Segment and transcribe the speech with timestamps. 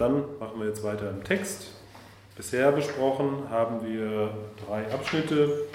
[0.00, 1.72] Dann machen wir jetzt weiter im Text.
[2.34, 4.30] Bisher besprochen haben wir
[4.66, 5.66] drei Abschnitte.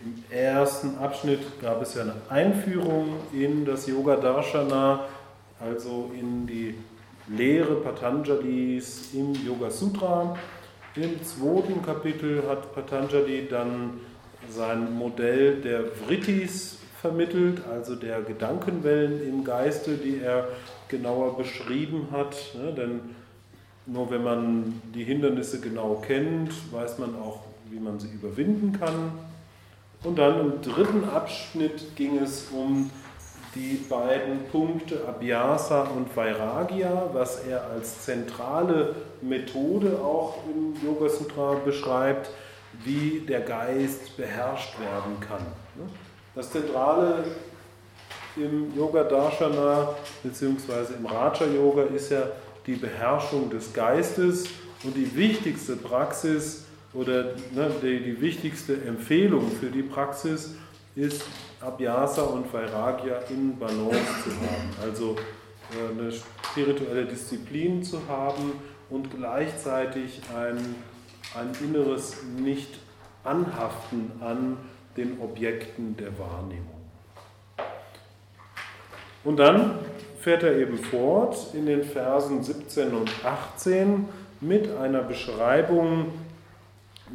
[0.00, 5.04] Im ersten Abschnitt gab es ja eine Einführung in das Yoga Darshana,
[5.60, 6.74] also in die
[7.28, 10.34] Lehre Patanjalis im Yoga Sutra.
[10.96, 14.00] Im zweiten Kapitel hat Patanjali dann
[14.48, 20.48] sein Modell der Vrittis vermittelt, also der Gedankenwellen im Geiste, die er
[20.88, 22.34] genauer beschrieben hat.
[22.54, 22.72] Ne?
[22.72, 23.00] Denn
[23.86, 27.40] nur wenn man die Hindernisse genau kennt, weiß man auch,
[27.70, 29.12] wie man sie überwinden kann.
[30.02, 32.90] Und dann im dritten Abschnitt ging es um
[33.54, 41.54] die beiden Punkte Abhyasa und Vairagya, was er als zentrale Methode auch im Yoga Sutra
[41.64, 42.30] beschreibt,
[42.84, 45.46] wie der Geist beherrscht werden kann.
[46.34, 47.24] Das Zentrale
[48.36, 49.90] im Yoga Darshana
[50.22, 50.94] bzw.
[50.98, 52.24] im Raja Yoga ist ja
[52.66, 54.46] die Beherrschung des Geistes
[54.82, 60.54] und die wichtigste Praxis oder ne, die, die wichtigste Empfehlung für die Praxis
[60.94, 61.24] ist
[61.60, 64.70] Abhyasa und Vairagya in Balance zu haben.
[64.82, 65.16] Also
[65.72, 68.52] äh, eine spirituelle Disziplin zu haben
[68.90, 70.58] und gleichzeitig ein,
[71.36, 74.58] ein inneres Nicht-Anhaften an
[74.96, 76.70] den Objekten der Wahrnehmung.
[79.24, 79.78] Und dann
[80.24, 84.08] fährt er eben fort in den Versen 17 und 18
[84.40, 86.12] mit einer Beschreibung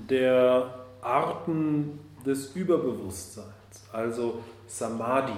[0.08, 3.48] der Arten des Überbewusstseins,
[3.92, 5.34] also Samadhi.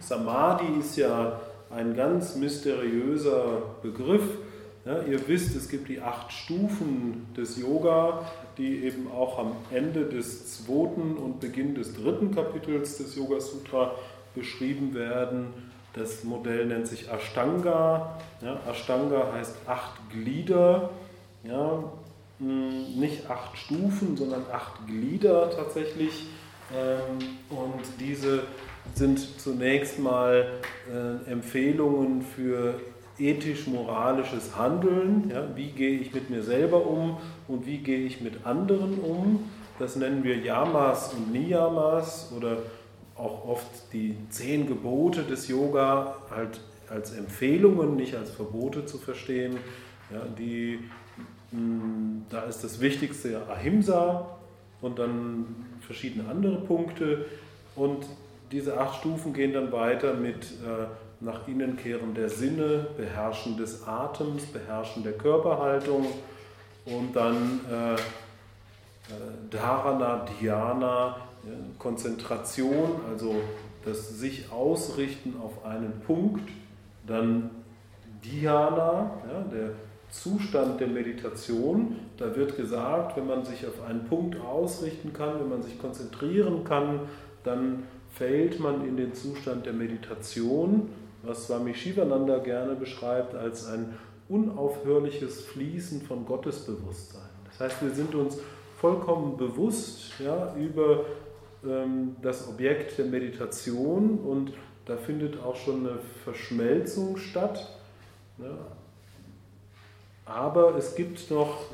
[0.00, 4.36] Samadhi ist ja ein ganz mysteriöser Begriff.
[4.84, 8.26] Ja, ihr wisst, es gibt die acht Stufen des Yoga,
[8.58, 13.92] die eben auch am Ende des zweiten und Beginn des dritten Kapitels des Yoga Sutra
[14.34, 15.67] beschrieben werden.
[15.98, 18.18] Das Modell nennt sich Ashtanga.
[18.40, 20.90] Ja, Ashtanga heißt acht Glieder.
[21.42, 21.82] Ja,
[22.38, 26.26] hm, nicht acht Stufen, sondern acht Glieder tatsächlich.
[26.72, 27.18] Ähm,
[27.50, 28.44] und diese
[28.94, 30.52] sind zunächst mal
[30.88, 32.74] äh, Empfehlungen für
[33.18, 35.30] ethisch-moralisches Handeln.
[35.30, 37.16] Ja, wie gehe ich mit mir selber um
[37.48, 39.50] und wie gehe ich mit anderen um?
[39.78, 42.58] Das nennen wir Yamas und Niyamas oder
[43.18, 49.56] auch oft die zehn Gebote des Yoga halt als Empfehlungen, nicht als Verbote zu verstehen.
[50.10, 50.78] Ja, die,
[51.52, 54.38] mh, hm, da ist das Wichtigste Ahimsa
[54.80, 57.26] und dann verschiedene andere Punkte.
[57.74, 58.06] Und
[58.50, 60.86] diese acht Stufen gehen dann weiter mit äh,
[61.20, 66.06] nach innen kehren der Sinne, Beherrschen des Atems, Beherrschen der Körperhaltung
[66.86, 67.98] und dann äh, äh,
[69.50, 71.16] Dharana, Dhyana,
[71.78, 73.36] Konzentration, also
[73.84, 76.48] das sich ausrichten auf einen Punkt,
[77.06, 77.50] dann
[78.24, 79.70] Dhyana, ja, der
[80.10, 81.96] Zustand der Meditation.
[82.16, 86.64] Da wird gesagt, wenn man sich auf einen Punkt ausrichten kann, wenn man sich konzentrieren
[86.64, 87.00] kann,
[87.44, 90.88] dann fällt man in den Zustand der Meditation,
[91.22, 93.94] was Swami Shivananda gerne beschreibt als ein
[94.28, 97.22] unaufhörliches Fließen von Gottesbewusstsein.
[97.46, 98.38] Das heißt, wir sind uns
[98.80, 101.04] vollkommen bewusst ja, über
[102.22, 104.52] das Objekt der Meditation und
[104.86, 107.68] da findet auch schon eine Verschmelzung statt.
[108.36, 108.56] Ne?
[110.24, 111.64] Aber es gibt noch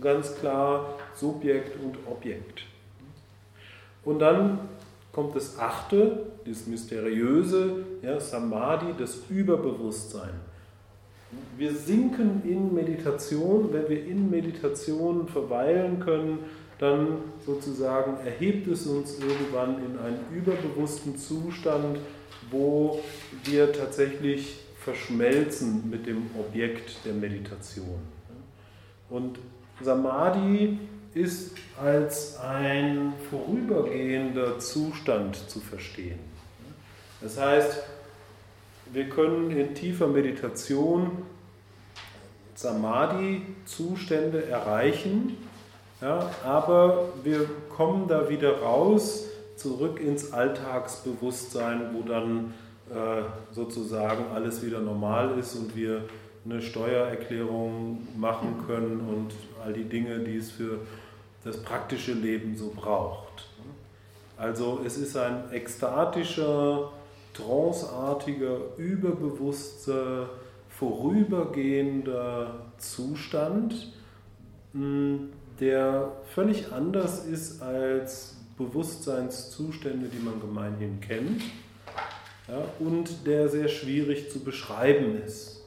[0.00, 2.62] ganz klar Subjekt und Objekt.
[4.04, 4.60] Und dann
[5.12, 10.34] kommt das achte, das mysteriöse, ja, Samadhi, das Überbewusstsein.
[11.56, 16.38] Wir sinken in Meditation, wenn wir in Meditation verweilen können,
[16.78, 21.98] dann sozusagen erhebt es uns irgendwann in einen überbewussten Zustand,
[22.50, 23.00] wo
[23.44, 27.98] wir tatsächlich verschmelzen mit dem Objekt der Meditation.
[29.08, 29.38] Und
[29.80, 30.78] Samadhi
[31.14, 36.18] ist als ein vorübergehender Zustand zu verstehen.
[37.20, 37.82] Das heißt,
[38.92, 41.22] wir können in tiefer Meditation
[42.54, 45.36] Samadhi-Zustände erreichen,
[46.00, 49.26] ja, aber wir kommen da wieder raus,
[49.56, 52.54] zurück ins Alltagsbewusstsein, wo dann
[52.90, 53.22] äh,
[53.52, 56.04] sozusagen alles wieder normal ist und wir
[56.44, 59.32] eine Steuererklärung machen können und
[59.64, 60.80] all die Dinge, die es für
[61.42, 63.48] das praktische Leben so braucht.
[64.36, 66.92] Also es ist ein ekstatischer,
[67.32, 70.28] tranceartiger, überbewusster,
[70.68, 73.92] vorübergehender Zustand,
[74.72, 75.30] hm,
[75.60, 81.42] der völlig anders ist als Bewusstseinszustände, die man gemeinhin kennt
[82.48, 85.64] ja, und der sehr schwierig zu beschreiben ist,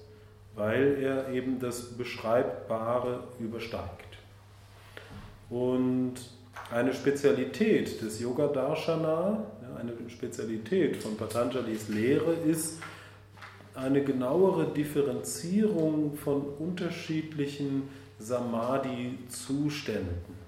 [0.56, 4.18] weil er eben das Beschreibbare übersteigt.
[5.50, 6.16] Und
[6.72, 9.46] eine Spezialität des Yoga Darshana,
[9.80, 12.80] eine Spezialität von Patanjalis Lehre ist
[13.76, 17.84] eine genauere Differenzierung von unterschiedlichen
[18.20, 20.40] Samadhi-Zuständen.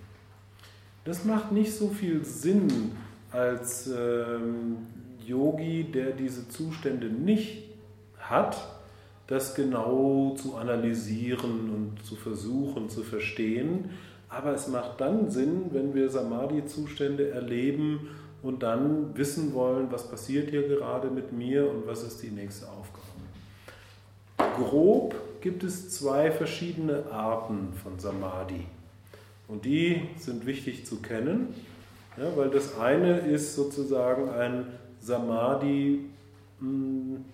[1.04, 2.92] Das macht nicht so viel Sinn
[3.32, 4.78] als ähm,
[5.26, 7.64] Yogi, der diese Zustände nicht
[8.20, 8.58] hat,
[9.28, 13.92] das genau zu analysieren und zu versuchen zu verstehen.
[14.30, 18.10] Aber es macht dann Sinn, wenn wir Samadhi-Zustände erleben
[18.44, 22.68] und dann wissen wollen, was passiert hier gerade mit mir und was ist die nächste
[22.68, 23.08] Aufgabe.
[24.56, 28.66] Grob gibt es zwei verschiedene Arten von Samadhi.
[29.48, 31.54] Und die sind wichtig zu kennen,
[32.18, 34.68] ja, weil das eine ist sozusagen ein
[35.00, 36.06] Samadhi,
[36.60, 37.26] hm,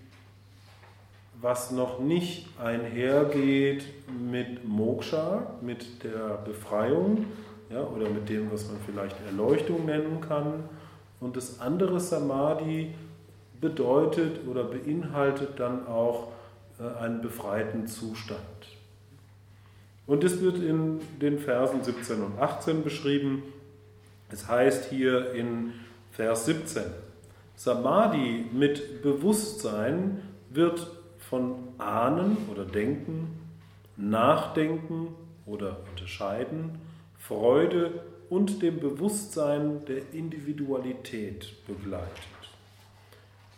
[1.39, 3.85] was noch nicht einhergeht
[4.31, 7.25] mit Moksha, mit der Befreiung
[7.69, 10.63] ja, oder mit dem, was man vielleicht Erleuchtung nennen kann.
[11.19, 12.93] Und das andere Samadhi
[13.59, 16.29] bedeutet oder beinhaltet dann auch
[16.79, 18.41] einen befreiten Zustand.
[20.05, 23.43] Und das wird in den Versen 17 und 18 beschrieben.
[24.31, 25.73] Es heißt hier in
[26.11, 26.83] Vers 17,
[27.55, 30.87] Samadhi mit Bewusstsein wird
[31.17, 33.39] von Ahnen oder Denken,
[33.97, 35.15] Nachdenken
[35.45, 36.79] oder Unterscheiden,
[37.17, 42.07] Freude und dem Bewusstsein der Individualität begleitet.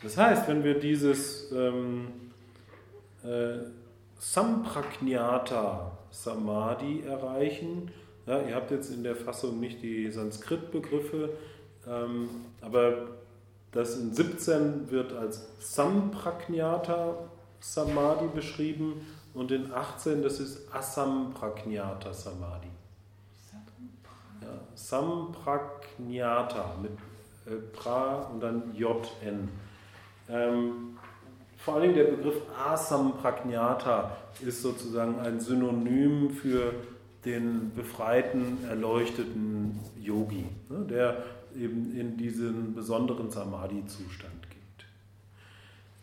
[0.02, 2.08] Das heißt, wenn wir dieses ähm,
[3.24, 3.60] äh,
[4.20, 7.92] Sampragnata Samadhi erreichen,
[8.26, 11.32] ja, ihr habt jetzt in der Fassung nicht die Sanskrit-Begriffe,
[11.88, 12.30] ähm,
[12.62, 13.08] aber
[13.72, 17.16] das in 17 wird als Sampragnata
[17.60, 22.70] Samadhi beschrieben und in 18 das ist Asampragnata Samadhi.
[24.42, 26.92] Ja, Sampragnata mit
[27.46, 29.50] äh, Pra und dann JN.
[30.30, 30.99] Ähm,
[31.60, 36.74] vor allem der Begriff Asampragnata ist sozusagen ein Synonym für
[37.26, 41.24] den befreiten, erleuchteten Yogi, ne, der
[41.56, 44.86] eben in diesen besonderen Samadhi-Zustand geht.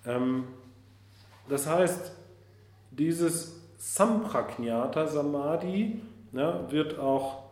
[0.04, 0.44] Ähm,
[1.48, 2.12] das heißt,
[2.90, 7.44] dieses Sampragnata Samadhi ja, wird auch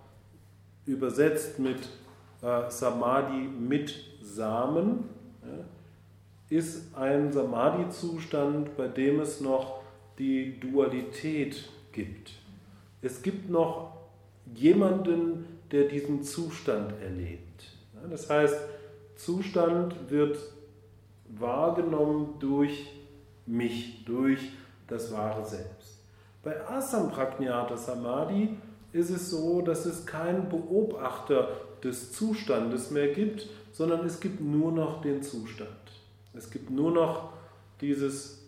[0.84, 1.88] übersetzt mit
[2.42, 5.08] äh, Samadhi mit Samen,
[5.42, 5.64] ja,
[6.54, 9.80] ist ein Samadhi-Zustand, bei dem es noch
[10.18, 12.32] die Dualität gibt.
[13.02, 13.92] Es gibt noch
[14.54, 17.64] jemanden, der diesen Zustand erlebt.
[18.10, 18.56] Das heißt,
[19.16, 20.38] Zustand wird
[21.28, 22.90] wahrgenommen durch
[23.46, 24.40] mich, durch
[24.86, 26.04] das wahre Selbst.
[26.42, 28.56] Bei Asampragnata Samadhi
[28.92, 31.48] ist es so, dass es keinen Beobachter
[31.82, 35.70] des Zustandes mehr gibt, sondern es gibt nur noch den Zustand.
[36.36, 37.32] Es gibt nur noch
[37.80, 38.44] dieses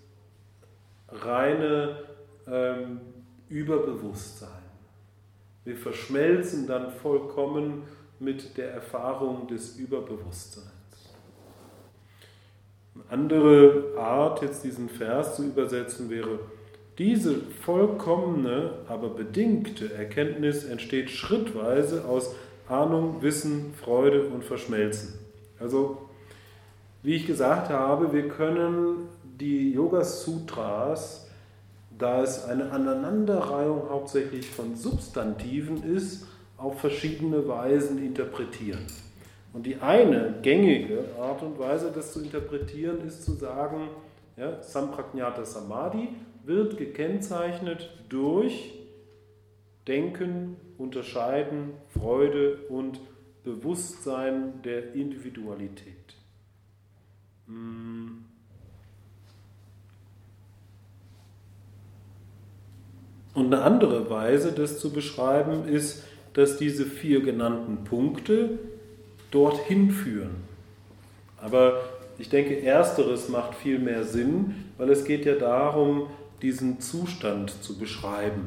[1.08, 2.04] reine
[2.46, 3.00] ähm,
[3.48, 4.50] Überbewusstsein.
[5.64, 7.82] Wir verschmelzen dann vollkommen
[8.18, 10.66] mit der Erfahrung des Überbewusstseins.
[12.94, 16.38] Eine andere Art, jetzt diesen Vers zu übersetzen, wäre,
[16.98, 22.34] diese vollkommene, aber bedingte Erkenntnis entsteht schrittweise aus
[22.68, 25.18] Ahnung, Wissen, Freude und Verschmelzen.
[25.60, 26.05] Also
[27.06, 31.30] wie ich gesagt habe, wir können die Yoga Sutras,
[31.96, 38.84] da es eine Aneinanderreihung hauptsächlich von Substantiven ist, auf verschiedene Weisen interpretieren.
[39.52, 43.88] Und die eine gängige Art und Weise, das zu interpretieren, ist zu sagen,
[44.36, 46.08] ja, Sampragnata Samadhi
[46.44, 48.80] wird gekennzeichnet durch
[49.86, 52.98] Denken, Unterscheiden, Freude und
[53.44, 56.05] Bewusstsein der Individualität.
[57.46, 58.24] Mm.
[63.34, 68.58] Und eine andere Weise, das zu beschreiben, ist, dass diese vier genannten Punkte
[69.30, 70.36] dorthin führen.
[71.40, 71.82] Aber
[72.18, 76.06] ich denke, ersteres macht viel mehr Sinn, weil es geht ja darum,
[76.40, 78.46] diesen Zustand zu beschreiben.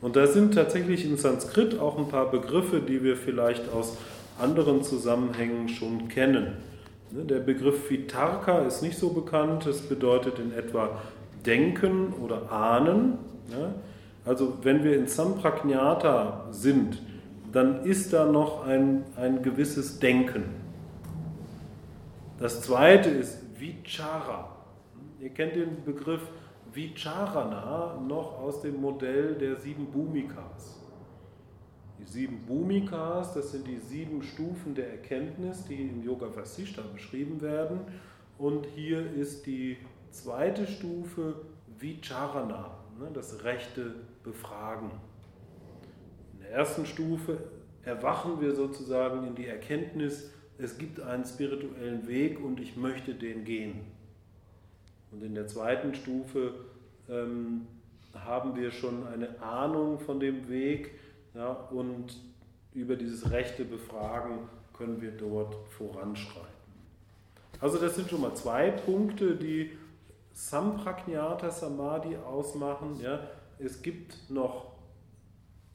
[0.00, 3.96] Und da sind tatsächlich in Sanskrit auch ein paar Begriffe, die wir vielleicht aus
[4.38, 6.54] anderen Zusammenhängen schon kennen.
[7.10, 11.00] Ne, der Begriff Vitarka ist nicht so bekannt, es bedeutet in etwa
[11.44, 13.18] denken oder ahnen.
[14.24, 17.00] Also wenn wir in Sampragnata sind,
[17.52, 20.44] dann ist da noch ein, ein gewisses Denken.
[22.38, 24.56] Das zweite ist Vichara.
[25.20, 26.20] Ihr kennt den Begriff
[26.72, 30.85] Vicharana noch aus dem Modell der sieben Bhumikas.
[31.98, 37.40] Die sieben Bhumikas, das sind die sieben Stufen der Erkenntnis, die im Yoga Vasishta beschrieben
[37.40, 37.80] werden.
[38.38, 39.78] Und hier ist die
[40.10, 41.36] zweite Stufe
[41.78, 44.90] Vicharana, ne, das rechte Befragen.
[46.34, 47.38] In der ersten Stufe
[47.82, 53.44] erwachen wir sozusagen in die Erkenntnis, es gibt einen spirituellen Weg und ich möchte den
[53.44, 53.80] gehen.
[55.12, 56.54] Und in der zweiten Stufe
[57.08, 57.66] ähm,
[58.14, 60.92] haben wir schon eine Ahnung von dem Weg
[61.36, 62.16] ja, und
[62.72, 66.46] über dieses rechte Befragen können wir dort voranschreiten.
[67.60, 69.70] Also das sind schon mal zwei Punkte, die
[70.32, 73.00] Sampragnata Samadhi ausmachen.
[73.00, 73.20] Ja.
[73.58, 74.72] Es gibt noch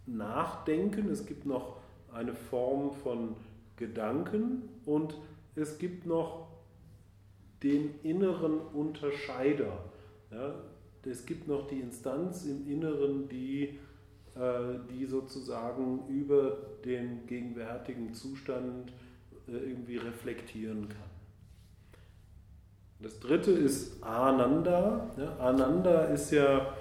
[0.06, 1.78] Nachdenken, es gibt noch
[2.14, 3.36] eine Form von
[3.76, 5.16] Gedanken und
[5.56, 6.48] es gibt noch
[7.64, 9.86] den inneren Unterscheider.
[10.32, 10.54] Ja,
[11.04, 13.80] es gibt noch die Instanz im Inneren, die,
[14.92, 18.92] die sozusagen über den gegenwärtigen Zustand
[19.48, 21.12] äh, irgendwie reflektieren kann.
[23.00, 25.10] Das dritte ist Ananda.
[25.40, 26.74] Ananda ist ja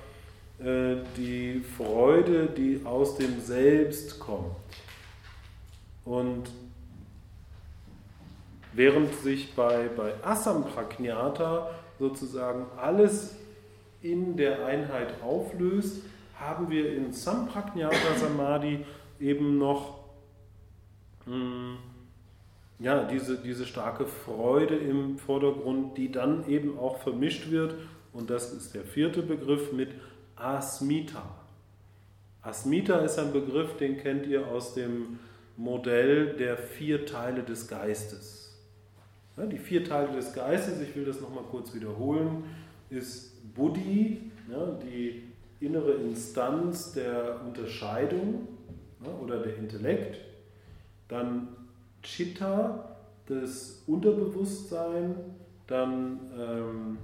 [0.59, 4.57] äh, die Freude, die aus dem Selbst kommt.
[6.05, 6.51] Und
[8.73, 13.35] Während sich bei, bei Asampragnata sozusagen alles
[14.01, 16.03] in der Einheit auflöst,
[16.41, 18.85] haben wir in Sampragnata Samadhi
[19.21, 19.99] eben noch
[21.27, 21.77] mh, hm,
[22.81, 27.75] ja, diese, diese starke Freude im Vordergrund, die dann eben auch vermischt wird.
[28.13, 29.91] Und das ist der vierte Begriff mit
[30.35, 31.23] Asmita.
[32.43, 35.19] Asmita ist ein Begriff, den kennt ihr aus dem
[35.59, 38.59] Modell der vier Teile des Geistes.
[39.37, 42.45] Ja, die vier Teile des Geistes, ich will das nochmal kurz wiederholen,
[42.89, 45.25] ist Buddhi, ja, die
[45.61, 48.49] innere Instanz der Unterscheidung
[49.05, 50.21] ja, oder der Intellekt,
[51.09, 51.49] dann
[52.03, 55.15] Chitta, das Unterbewusstsein,
[55.67, 56.99] dann ähm,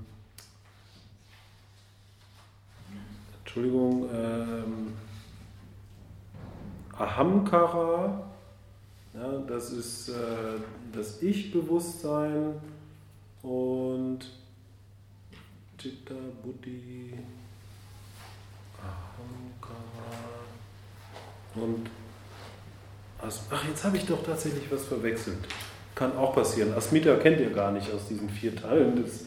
[3.39, 4.93] Entschuldigung, ähm,
[6.93, 8.31] Ahamkara,
[9.15, 10.13] ja, das ist äh,
[10.93, 12.55] das Ich-Bewusstsein
[13.43, 14.27] und
[15.79, 17.15] Chitta, Buddhi,
[21.55, 21.89] Und
[23.51, 25.39] Ach, jetzt habe ich doch tatsächlich was verwechselt.
[25.95, 26.75] Kann auch passieren.
[26.75, 29.25] Asmita kennt ihr gar nicht aus diesen vier Teilen des,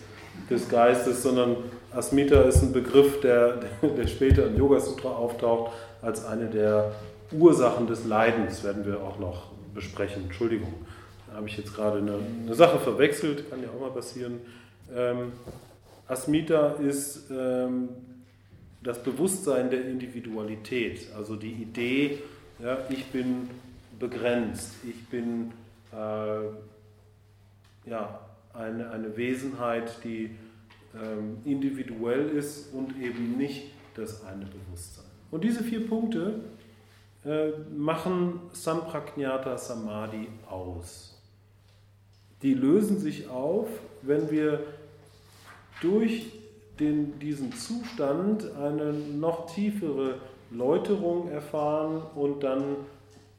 [0.50, 1.58] des Geistes, sondern
[1.92, 6.92] Asmita ist ein Begriff, der, der später im Yoga Sutra auftaucht, als eine der
[7.32, 8.64] Ursachen des Leidens.
[8.64, 10.24] Werden wir auch noch besprechen.
[10.24, 10.74] Entschuldigung,
[11.28, 14.40] da habe ich jetzt gerade eine, eine, Sache verwechselt, kann ja auch mal passieren.
[14.96, 15.34] Ähm,
[16.08, 17.90] Asmita ist ähm,
[18.82, 22.20] das Bewusstsein der Individualität, also die Idee,
[22.60, 23.50] ja, ich bin
[24.00, 25.52] begrenzt, ich bin
[25.92, 28.20] äh, ja,
[28.54, 30.32] eine, eine Wesenheit, die
[30.96, 35.06] ähm, individuell ist und eben nicht das eine Bewusstsein.
[35.32, 36.40] Und diese vier Punkte
[37.26, 41.22] äh, machen Sampragnata Samadhi aus.
[42.42, 43.68] Die lösen sich auf,
[44.02, 44.64] wenn wir
[45.82, 46.39] durch
[46.80, 50.16] den, diesen Zustand eine noch tiefere
[50.52, 52.78] Läuterung erfahren und dann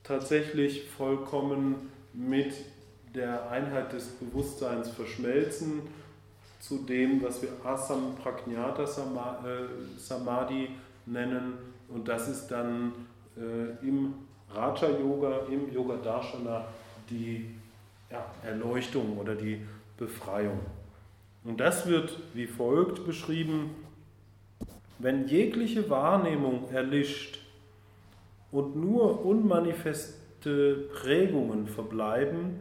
[0.03, 2.55] tatsächlich vollkommen mit
[3.15, 5.83] der Einheit des Bewusstseins verschmelzen
[6.61, 8.87] zu dem, was wir Asam Pragnata äh,
[9.99, 10.69] Samadhi
[11.07, 11.55] nennen.
[11.89, 12.93] Und das ist dann
[13.37, 14.15] äh, im
[14.55, 16.67] Raja Yoga, im Yoga Darshana
[17.09, 17.47] die
[18.11, 19.61] ja, Erleuchtung oder die
[19.97, 20.61] Befreiung.
[21.45, 23.71] Und das wird wie folgt beschrieben,
[24.99, 27.39] wenn jegliche Wahrnehmung erlischt
[28.53, 32.59] und nur unmanifeste Prägungen verbleiben,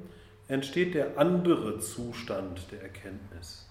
[0.47, 3.67] entsteht der andere Zustand der Erkenntnis.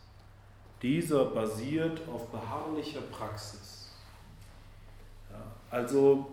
[0.83, 3.91] Dieser basiert auf beharrlicher Praxis.
[5.71, 6.29] Also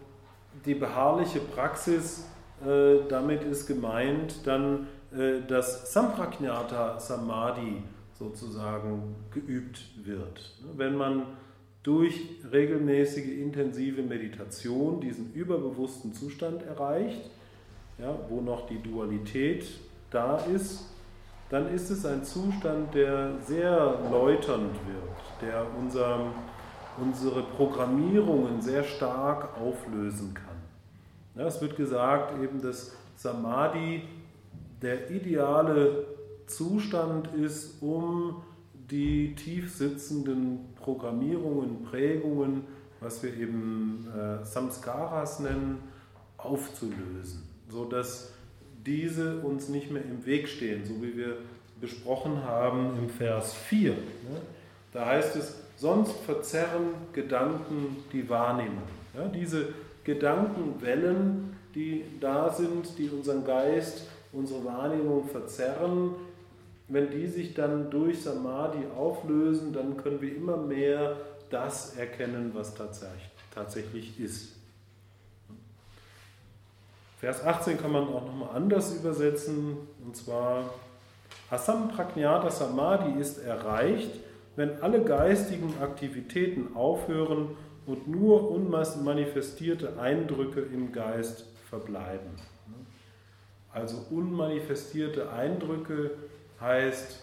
[0.65, 2.25] die beharrliche Praxis,
[2.65, 7.83] äh, damit ist gemeint dann äh, dass Sampragnata Samadhi
[8.17, 10.53] sozusagen geübt wird.
[10.75, 11.23] Wenn man
[11.83, 12.19] durch
[12.51, 17.29] regelmäßige intensive Meditation diesen überbewussten Zustand erreicht,
[17.99, 19.65] ja, wo noch die Dualität
[20.09, 20.89] da ist,
[21.49, 26.33] dann ist es ein Zustand, der sehr läuternd wird, der unser,
[26.99, 30.55] unsere Programmierungen sehr stark auflösen kann.
[31.35, 34.03] Ja, es wird gesagt, eben, dass Samadhi
[34.81, 36.14] der ideale
[36.47, 38.43] Zustand ist, um
[38.89, 42.63] die tief sitzenden Programmierungen, Prägungen,
[42.99, 45.79] was wir eben äh, Samskaras nennen,
[46.37, 48.31] aufzulösen, sodass
[48.85, 51.37] diese uns nicht mehr im Weg stehen, so wie wir
[51.81, 53.91] besprochen haben im Vers 4.
[53.91, 53.97] Ne?
[54.93, 58.83] Da heißt es, sonst verzerren Gedanken die Wahrnehmung.
[59.13, 59.69] Ja, diese
[60.03, 66.11] Gedankenwellen, die da sind, die unseren Geist, unsere Wahrnehmung verzerren,
[66.87, 71.17] wenn die sich dann durch Samadhi auflösen, dann können wir immer mehr
[71.49, 72.75] das erkennen, was
[73.53, 74.55] tatsächlich ist.
[77.19, 80.73] Vers 18 kann man auch nochmal anders übersetzen, und zwar
[81.49, 84.11] Asam Prajnata Samadhi ist erreicht,
[84.55, 92.31] wenn alle geistigen Aktivitäten aufhören und nur unmanifestierte Eindrücke im Geist verbleiben.
[93.71, 96.11] Also unmanifestierte Eindrücke
[96.65, 97.19] heißt,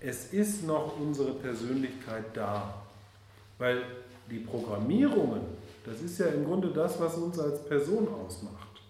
[0.00, 2.74] es ist noch unsere Persönlichkeit da.
[3.58, 3.82] Weil
[4.30, 5.42] die Programmierungen,
[5.84, 8.80] das ist ja im Grunde das, was uns als Person ausmacht.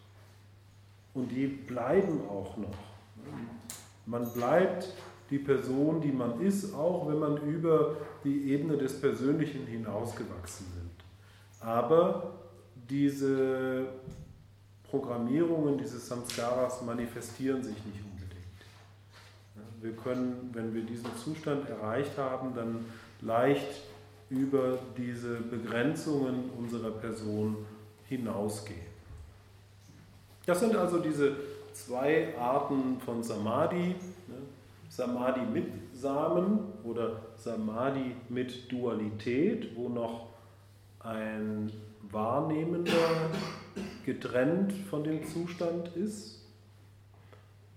[1.14, 2.78] Und die bleiben auch noch.
[4.06, 4.92] Man bleibt
[5.30, 11.66] die Person, die man ist, auch wenn man über die Ebene des Persönlichen hinausgewachsen sind.
[11.66, 12.34] Aber
[12.88, 13.86] diese
[14.88, 18.09] Programmierungen, diese Samskaras manifestieren sich nicht.
[19.80, 22.84] Wir können, wenn wir diesen Zustand erreicht haben, dann
[23.22, 23.82] leicht
[24.28, 27.56] über diese Begrenzungen unserer Person
[28.08, 28.90] hinausgehen.
[30.46, 31.36] Das sind also diese
[31.72, 33.94] zwei Arten von Samadhi.
[34.88, 40.26] Samadhi mit Samen oder Samadhi mit Dualität, wo noch
[40.98, 41.70] ein
[42.10, 43.30] Wahrnehmender
[44.04, 46.39] getrennt von dem Zustand ist.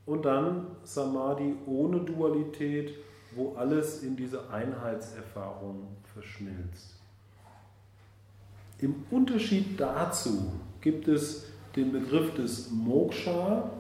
[0.06, 2.94] Und dann Samadhi ohne Dualität,
[3.36, 6.96] wo alles in diese Einheitserfahrung verschmilzt.
[8.80, 11.46] Im Unterschied dazu gibt es
[11.76, 13.72] den Begriff des Moksha,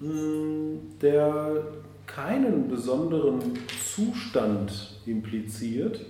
[0.00, 1.62] der
[2.06, 3.40] keinen besonderen
[3.94, 6.04] Zustand impliziert,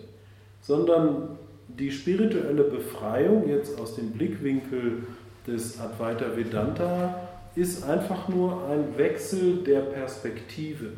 [0.61, 5.05] sondern die spirituelle Befreiung jetzt aus dem Blickwinkel
[5.47, 10.93] des Advaita Vedanta ist einfach nur ein Wechsel der Perspektive,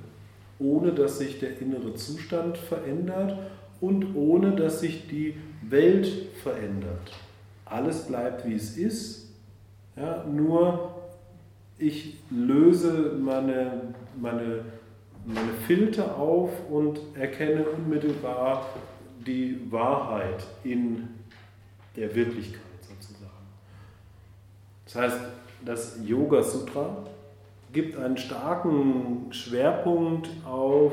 [0.59, 3.39] ohne dass sich der innere Zustand verändert
[3.81, 6.07] und ohne dass sich die Welt
[6.43, 7.13] verändert.
[7.65, 9.29] Alles bleibt wie es ist,
[9.97, 10.95] ja, nur
[11.79, 14.65] ich löse meine, meine,
[15.25, 18.67] meine Filter auf und erkenne unmittelbar
[19.27, 21.09] die Wahrheit in
[21.97, 23.31] der Wirklichkeit sozusagen.
[24.85, 25.21] Das heißt,
[25.65, 27.05] das Yoga Sutra
[27.73, 30.93] gibt einen starken Schwerpunkt auf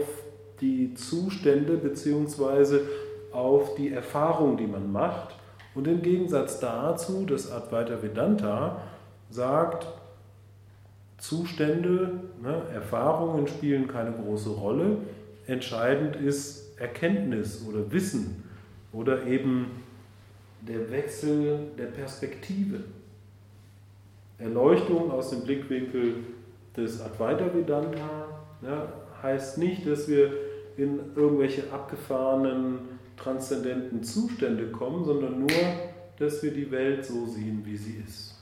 [0.62, 2.80] die Zustände bzw.
[3.32, 5.36] auf die Erfahrung, die man macht.
[5.75, 8.82] Und im Gegensatz dazu, das Advaita Vedanta
[9.30, 9.88] sagt,
[11.17, 14.97] Zustände, ne, Erfahrungen spielen keine große Rolle.
[15.47, 18.43] Entscheidend ist Erkenntnis oder Wissen
[18.93, 19.84] oder eben
[20.62, 22.84] der Wechsel der Perspektive.
[24.39, 26.15] Erleuchtung aus dem Blickwinkel
[26.76, 28.28] des Advaita Vedanta
[28.62, 30.32] ja, heißt nicht, dass wir
[30.78, 32.80] in irgendwelche abgefahrenen,
[33.17, 35.50] transzendenten Zustände kommen, sondern nur,
[36.19, 38.37] dass wir die Welt so sehen, wie sie ist.